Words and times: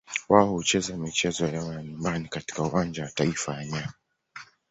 Wao 0.29 0.45
hucheza 0.47 0.97
michezo 0.97 1.47
yao 1.47 1.73
ya 1.73 1.83
nyumbani 1.83 2.27
katika 2.27 2.63
Uwanja 2.63 3.03
wa 3.03 3.09
Taifa 3.09 3.51
wa 3.51 3.65
nyayo. 3.65 3.89